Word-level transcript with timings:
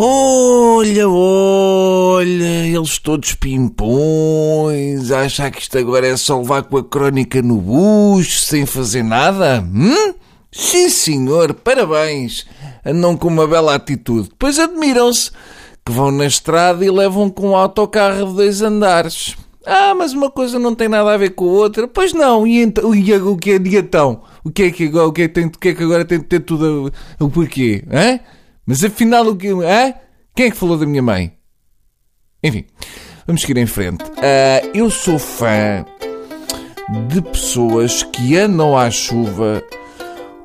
Olha, 0.00 1.08
olha, 1.08 2.68
eles 2.68 3.00
todos 3.00 3.34
pimpões, 3.34 5.10
achar 5.10 5.50
que 5.50 5.60
isto 5.60 5.76
agora 5.76 6.06
é 6.06 6.16
só 6.16 6.38
levar 6.38 6.62
com 6.62 6.76
a 6.76 6.84
crónica 6.84 7.42
no 7.42 7.56
bucho, 7.56 8.38
sem 8.38 8.64
fazer 8.64 9.02
nada? 9.02 9.60
Hum? 9.60 10.14
Sim, 10.52 10.88
senhor, 10.88 11.52
parabéns. 11.52 12.46
Andam 12.86 13.16
com 13.16 13.26
uma 13.26 13.44
bela 13.48 13.74
atitude. 13.74 14.28
Depois 14.28 14.56
admiram-se 14.60 15.32
que 15.84 15.90
vão 15.90 16.12
na 16.12 16.26
estrada 16.26 16.84
e 16.84 16.90
levam 16.92 17.28
com 17.28 17.48
um 17.48 17.56
autocarro 17.56 18.28
de 18.28 18.34
dois 18.34 18.62
andares. 18.62 19.36
Ah, 19.66 19.96
mas 19.96 20.12
uma 20.12 20.30
coisa 20.30 20.60
não 20.60 20.76
tem 20.76 20.88
nada 20.88 21.12
a 21.12 21.16
ver 21.16 21.30
com 21.30 21.46
a 21.46 21.52
outra. 21.54 21.88
Pois 21.88 22.12
não, 22.12 22.46
e, 22.46 22.62
então, 22.62 22.94
e 22.94 23.12
o 23.14 23.36
que 23.36 23.50
é 23.50 23.56
então? 23.56 24.22
O 24.44 24.50
que 24.52 24.62
é 24.62 24.70
que 24.70 24.84
agora, 24.84 25.08
o 25.08 25.12
que 25.12 25.22
é 25.22 25.26
que, 25.26 25.34
tem, 25.34 25.46
o 25.46 25.50
que, 25.50 25.68
é 25.70 25.74
que 25.74 25.82
agora 25.82 26.04
tem 26.04 26.20
de 26.20 26.24
ter 26.26 26.38
tudo 26.38 26.92
a, 27.18 27.24
o 27.24 27.28
porquê? 27.28 27.82
Hã? 27.90 28.20
Mas 28.68 28.84
afinal 28.84 29.26
o 29.26 29.34
que. 29.34 29.48
Hã? 29.48 29.94
Quem 30.36 30.46
é 30.46 30.50
que 30.50 30.56
falou 30.56 30.76
da 30.76 30.84
minha 30.84 31.00
mãe? 31.00 31.32
Enfim, 32.44 32.66
vamos 33.26 33.40
seguir 33.40 33.56
em 33.56 33.64
frente. 33.64 34.04
Uh, 34.04 34.70
eu 34.74 34.90
sou 34.90 35.18
fã 35.18 35.86
de 37.08 37.22
pessoas 37.22 38.02
que 38.02 38.36
andam 38.36 38.76
à 38.76 38.90
chuva 38.90 39.64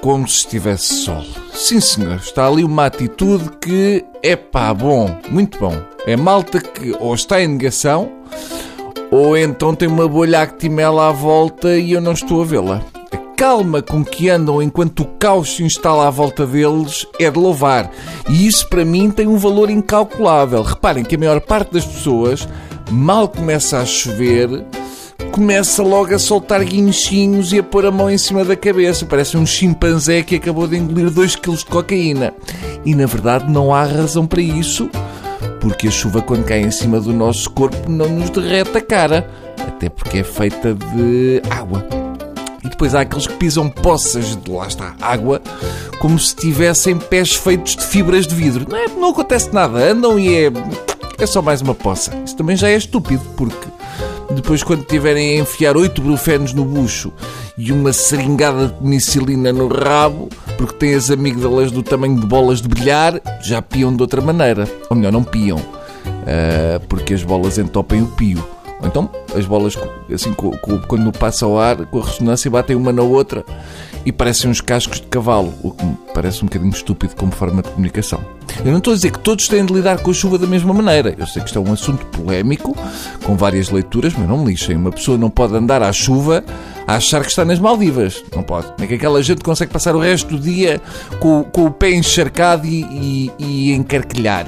como 0.00 0.26
se 0.26 0.38
estivesse 0.38 1.04
sol. 1.04 1.22
Sim, 1.52 1.78
senhor, 1.78 2.16
está 2.16 2.46
ali 2.46 2.64
uma 2.64 2.86
atitude 2.86 3.50
que 3.60 4.02
é 4.22 4.34
pá, 4.34 4.72
bom, 4.72 5.14
muito 5.28 5.58
bom. 5.58 5.74
É 6.06 6.16
malta 6.16 6.58
que 6.58 6.92
ou 6.98 7.14
está 7.14 7.42
em 7.42 7.48
negação 7.48 8.10
ou 9.10 9.36
então 9.36 9.74
tem 9.74 9.88
uma 9.88 10.08
bolha 10.08 10.40
actimela 10.40 11.10
à 11.10 11.12
volta 11.12 11.76
e 11.76 11.92
eu 11.92 12.00
não 12.00 12.12
estou 12.12 12.40
a 12.40 12.46
vê-la. 12.46 12.95
Calma 13.36 13.82
com 13.82 14.02
que 14.02 14.30
andam 14.30 14.62
enquanto 14.62 15.00
o 15.00 15.04
caos 15.04 15.56
se 15.56 15.62
instala 15.62 16.08
à 16.08 16.10
volta 16.10 16.46
deles 16.46 17.06
é 17.20 17.30
de 17.30 17.38
louvar. 17.38 17.90
E 18.30 18.46
isso 18.46 18.66
para 18.66 18.82
mim 18.82 19.10
tem 19.10 19.26
um 19.26 19.36
valor 19.36 19.68
incalculável. 19.68 20.62
Reparem 20.62 21.04
que 21.04 21.16
a 21.16 21.18
maior 21.18 21.40
parte 21.42 21.74
das 21.74 21.84
pessoas, 21.84 22.48
mal 22.90 23.28
começa 23.28 23.78
a 23.78 23.84
chover, 23.84 24.64
começa 25.32 25.82
logo 25.82 26.14
a 26.14 26.18
soltar 26.18 26.64
guinchinhos 26.64 27.52
e 27.52 27.58
a 27.58 27.62
pôr 27.62 27.84
a 27.84 27.90
mão 27.90 28.10
em 28.10 28.16
cima 28.16 28.42
da 28.42 28.56
cabeça. 28.56 29.04
Parece 29.04 29.36
um 29.36 29.44
chimpanzé 29.44 30.22
que 30.22 30.36
acabou 30.36 30.66
de 30.66 30.78
engolir 30.78 31.10
2 31.10 31.36
kg 31.36 31.56
de 31.56 31.66
cocaína. 31.66 32.32
E 32.86 32.94
na 32.94 33.04
verdade 33.04 33.52
não 33.52 33.74
há 33.74 33.84
razão 33.84 34.26
para 34.26 34.40
isso 34.40 34.88
porque 35.60 35.88
a 35.88 35.90
chuva, 35.90 36.22
quando 36.22 36.44
cai 36.44 36.60
em 36.60 36.70
cima 36.70 37.00
do 37.00 37.12
nosso 37.12 37.50
corpo, 37.50 37.90
não 37.90 38.08
nos 38.08 38.30
derrete 38.30 38.78
a 38.78 38.80
cara, 38.80 39.28
até 39.58 39.88
porque 39.88 40.18
é 40.18 40.24
feita 40.24 40.74
de 40.74 41.42
água. 41.50 42.05
Depois 42.76 42.94
há 42.94 43.00
aqueles 43.00 43.26
que 43.26 43.32
pisam 43.36 43.70
poças 43.70 44.36
de 44.36 44.50
lá 44.50 44.66
está, 44.66 44.94
água, 45.00 45.40
como 45.98 46.18
se 46.18 46.36
tivessem 46.36 46.98
pés 46.98 47.34
feitos 47.34 47.74
de 47.74 47.82
fibras 47.86 48.26
de 48.26 48.34
vidro. 48.34 48.66
Não, 48.68 48.76
é, 48.76 48.86
não 48.86 49.08
acontece 49.08 49.50
nada, 49.50 49.78
andam 49.78 50.18
e 50.18 50.34
é. 50.34 50.52
é 51.18 51.26
só 51.26 51.40
mais 51.40 51.62
uma 51.62 51.74
poça. 51.74 52.14
Isso 52.22 52.36
também 52.36 52.54
já 52.54 52.68
é 52.68 52.76
estúpido, 52.76 53.22
porque 53.34 53.66
depois, 54.34 54.62
quando 54.62 54.84
tiverem 54.84 55.38
a 55.38 55.42
enfiar 55.42 55.74
oito 55.74 56.02
brufenos 56.02 56.52
no 56.52 56.66
bucho 56.66 57.10
e 57.56 57.72
uma 57.72 57.94
seringada 57.94 58.66
de 58.66 58.74
penicilina 58.74 59.54
no 59.54 59.68
rabo, 59.68 60.28
porque 60.58 60.74
têm 60.74 60.94
as 60.94 61.10
amígdalas 61.10 61.72
do 61.72 61.82
tamanho 61.82 62.20
de 62.20 62.26
bolas 62.26 62.60
de 62.60 62.68
bilhar, 62.68 63.18
já 63.42 63.62
piam 63.62 63.96
de 63.96 64.02
outra 64.02 64.20
maneira. 64.20 64.68
Ou 64.90 64.96
melhor, 64.98 65.12
não 65.12 65.24
piam, 65.24 65.56
uh, 65.56 66.78
porque 66.90 67.14
as 67.14 67.22
bolas 67.22 67.56
entopem 67.56 68.02
o 68.02 68.06
pio. 68.08 68.55
Ou 68.80 68.86
então, 68.86 69.10
as 69.34 69.46
bolas, 69.46 69.76
assim, 70.12 70.34
quando 70.34 71.12
passa 71.12 71.46
ao 71.46 71.58
ar, 71.58 71.86
com 71.86 71.98
a 71.98 72.04
ressonância, 72.04 72.50
batem 72.50 72.76
uma 72.76 72.92
na 72.92 73.02
outra 73.02 73.44
e 74.04 74.12
parecem 74.12 74.48
uns 74.48 74.60
cascos 74.60 75.00
de 75.00 75.06
cavalo, 75.08 75.52
o 75.62 75.72
que 75.72 75.84
me 75.84 75.96
parece 76.14 76.42
um 76.42 76.46
bocadinho 76.46 76.70
estúpido 76.70 77.16
como 77.16 77.32
forma 77.32 77.60
de 77.60 77.70
comunicação. 77.70 78.20
Eu 78.64 78.70
não 78.70 78.78
estou 78.78 78.92
a 78.92 78.96
dizer 78.96 79.10
que 79.10 79.18
todos 79.18 79.48
têm 79.48 79.66
de 79.66 79.72
lidar 79.72 79.98
com 79.98 80.10
a 80.10 80.14
chuva 80.14 80.38
da 80.38 80.46
mesma 80.46 80.72
maneira. 80.72 81.14
Eu 81.18 81.26
sei 81.26 81.42
que 81.42 81.48
isto 81.48 81.58
é 81.58 81.60
um 81.60 81.72
assunto 81.72 82.06
polémico, 82.06 82.76
com 83.24 83.36
várias 83.36 83.68
leituras, 83.68 84.14
mas 84.16 84.28
não 84.28 84.38
me 84.38 84.52
lixem. 84.52 84.76
Uma 84.76 84.92
pessoa 84.92 85.18
não 85.18 85.28
pode 85.28 85.56
andar 85.56 85.82
à 85.82 85.92
chuva 85.92 86.44
a 86.86 86.94
achar 86.94 87.22
que 87.22 87.30
está 87.30 87.44
nas 87.44 87.58
Maldivas. 87.58 88.24
Não 88.34 88.44
pode. 88.44 88.72
É 88.80 88.86
que 88.86 88.94
aquela 88.94 89.22
gente 89.22 89.42
consegue 89.42 89.72
passar 89.72 89.96
o 89.96 89.98
resto 89.98 90.36
do 90.36 90.38
dia 90.38 90.80
com, 91.18 91.42
com 91.42 91.66
o 91.66 91.70
pé 91.70 91.90
encharcado 91.90 92.64
e, 92.66 92.82
e, 92.82 93.32
e 93.38 93.72
encarquilhar? 93.72 94.46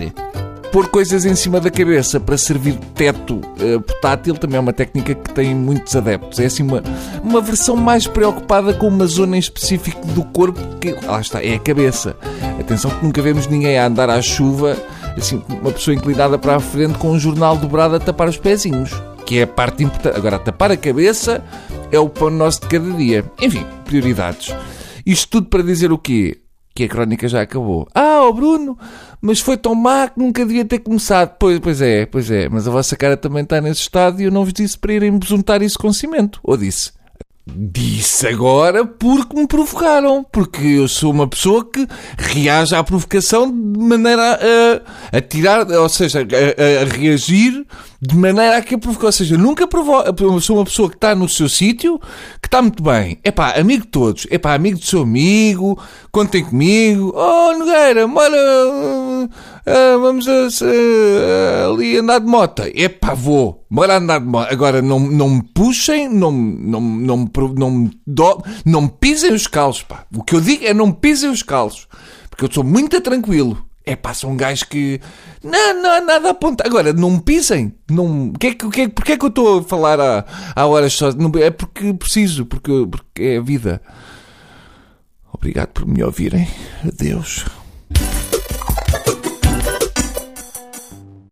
Pôr 0.72 0.88
coisas 0.88 1.24
em 1.24 1.34
cima 1.34 1.60
da 1.60 1.70
cabeça 1.70 2.20
para 2.20 2.36
servir 2.36 2.72
de 2.72 2.86
teto 2.88 3.36
uh, 3.36 3.80
portátil 3.80 4.34
também 4.34 4.58
é 4.58 4.60
uma 4.60 4.72
técnica 4.72 5.14
que 5.14 5.32
tem 5.32 5.54
muitos 5.54 5.96
adeptos. 5.96 6.38
É 6.38 6.46
assim 6.46 6.62
uma, 6.62 6.82
uma 7.22 7.40
versão 7.40 7.74
mais 7.74 8.06
preocupada 8.06 8.74
com 8.74 8.86
uma 8.88 9.06
zona 9.06 9.36
em 9.36 9.40
específico 9.40 10.06
do 10.08 10.22
corpo 10.24 10.60
que, 10.78 10.92
lá 11.06 11.20
está, 11.20 11.42
é 11.42 11.54
a 11.54 11.58
cabeça. 11.58 12.16
Atenção 12.60 12.90
que 12.90 13.04
nunca 13.04 13.22
vemos 13.22 13.46
ninguém 13.46 13.78
a 13.78 13.86
andar 13.86 14.10
à 14.10 14.20
chuva, 14.20 14.76
assim, 15.16 15.42
uma 15.48 15.72
pessoa 15.72 15.94
inclinada 15.94 16.38
para 16.38 16.56
a 16.56 16.60
frente 16.60 16.98
com 16.98 17.12
um 17.12 17.18
jornal 17.18 17.56
dobrado 17.56 17.96
a 17.96 18.00
tapar 18.00 18.28
os 18.28 18.36
pezinhos, 18.36 18.90
que 19.24 19.38
é 19.38 19.42
a 19.44 19.46
parte 19.46 19.82
importante. 19.82 20.18
Agora, 20.18 20.38
tapar 20.38 20.70
a 20.70 20.76
cabeça 20.76 21.42
é 21.90 21.98
o 21.98 22.10
pão 22.10 22.28
nosso 22.28 22.60
de 22.60 22.68
cada 22.68 22.90
dia. 22.90 23.24
Enfim, 23.40 23.64
prioridades. 23.86 24.54
Isto 25.06 25.30
tudo 25.30 25.48
para 25.48 25.62
dizer 25.62 25.90
o 25.90 25.98
quê? 25.98 26.36
que 26.78 26.84
a 26.84 26.88
crónica 26.88 27.26
já 27.26 27.42
acabou. 27.42 27.88
Ah, 27.92 28.07
o 28.28 28.30
oh 28.30 28.34
Bruno, 28.34 28.78
mas 29.20 29.40
foi 29.40 29.56
tão 29.56 29.74
má 29.74 30.08
que 30.08 30.18
nunca 30.18 30.44
devia 30.44 30.64
ter 30.64 30.78
começado. 30.78 31.36
Pois, 31.38 31.58
pois 31.58 31.80
é, 31.80 32.06
pois 32.06 32.30
é, 32.30 32.48
mas 32.48 32.68
a 32.68 32.70
vossa 32.70 32.96
cara 32.96 33.16
também 33.16 33.42
está 33.42 33.60
nesse 33.60 33.80
estado 33.80 34.20
e 34.20 34.24
eu 34.24 34.30
não 34.30 34.44
vos 34.44 34.52
disse 34.52 34.78
para 34.78 34.92
irem 34.92 35.18
besuntar 35.18 35.62
isso 35.62 35.78
com 35.78 35.92
cimento. 35.92 36.40
Ou 36.42 36.56
disse? 36.56 36.92
Disse 37.56 38.26
agora 38.26 38.84
porque 38.84 39.34
me 39.34 39.46
provocaram. 39.46 40.24
Porque 40.30 40.62
eu 40.62 40.86
sou 40.86 41.10
uma 41.10 41.26
pessoa 41.26 41.64
que 41.64 41.86
reage 42.18 42.74
à 42.74 42.84
provocação 42.84 43.50
de 43.50 43.78
maneira 43.78 44.38
a, 45.12 45.16
a 45.16 45.20
tirar, 45.20 45.66
ou 45.70 45.88
seja, 45.88 46.20
a, 46.20 46.82
a, 46.82 46.84
reagir 46.84 47.66
de 48.00 48.16
maneira 48.16 48.56
a 48.56 48.62
que 48.62 48.78
provoque. 48.78 49.06
Ou 49.06 49.12
seja, 49.12 49.36
nunca 49.36 49.66
provoco. 49.66 50.14
Eu 50.22 50.40
sou 50.40 50.56
uma 50.58 50.64
pessoa 50.64 50.88
que 50.88 50.96
está 50.96 51.14
no 51.14 51.28
seu 51.28 51.48
sítio, 51.48 51.98
que 52.40 52.46
está 52.46 52.62
muito 52.62 52.82
bem. 52.82 53.18
É 53.24 53.30
pá, 53.30 53.50
amigo 53.58 53.84
de 53.84 53.90
todos. 53.90 54.26
É 54.30 54.38
pá, 54.38 54.54
amigo 54.54 54.78
do 54.78 54.84
seu 54.84 55.02
amigo. 55.02 55.78
Contem 56.12 56.44
comigo. 56.44 57.12
Oh, 57.14 57.52
Nogueira, 57.58 58.06
mora. 58.06 58.36
Ah, 59.66 59.96
vamos 60.00 60.26
a, 60.28 60.32
a, 60.32 61.66
ali 61.66 61.98
andar 61.98 62.20
de 62.20 62.26
moto. 62.26 62.62
Epá, 62.74 63.14
vou. 63.14 63.66
Bora 63.70 63.98
andar 63.98 64.20
de 64.20 64.26
moto. 64.26 64.50
Agora, 64.50 64.80
não, 64.80 65.00
não 65.00 65.28
me 65.28 65.42
puxem, 65.42 66.08
não, 66.08 66.30
não, 66.30 66.80
não, 66.80 67.30
não, 67.56 67.70
me 67.70 67.90
do, 68.06 68.42
não 68.64 68.82
me 68.82 68.88
pisem 68.88 69.32
os 69.32 69.46
calços, 69.46 69.82
pá. 69.82 70.06
O 70.14 70.22
que 70.22 70.34
eu 70.34 70.40
digo 70.40 70.64
é 70.64 70.72
não 70.72 70.86
me 70.86 70.94
pisem 70.94 71.30
os 71.30 71.42
calços. 71.42 71.86
Porque 72.30 72.44
eu 72.44 72.52
sou 72.52 72.64
muito 72.64 73.00
tranquilo. 73.00 73.67
É 73.88 73.96
pá, 73.96 74.12
são 74.12 74.36
gajos 74.36 74.64
que... 74.64 75.00
Não, 75.42 75.82
não 75.82 75.90
há 75.90 76.00
nada 76.00 76.28
a 76.28 76.30
apontar. 76.32 76.66
Agora, 76.66 76.92
não 76.92 77.12
me 77.12 77.22
pisem. 77.22 77.74
Não... 77.90 78.32
Que 78.32 78.48
é 78.48 78.54
que, 78.54 78.68
que, 78.68 78.88
porque 78.88 79.12
é 79.12 79.16
que 79.16 79.24
eu 79.24 79.30
estou 79.30 79.60
a 79.60 79.62
falar 79.62 79.98
há, 79.98 80.26
há 80.54 80.66
horas 80.66 80.92
só? 80.92 81.10
Não, 81.12 81.32
é 81.36 81.50
porque 81.50 81.94
preciso, 81.94 82.44
porque, 82.44 82.86
porque 82.90 83.22
é 83.22 83.38
a 83.38 83.40
vida. 83.40 83.80
Obrigado 85.32 85.68
por 85.68 85.86
me 85.86 86.02
ouvirem. 86.02 86.46
Adeus. 86.86 87.46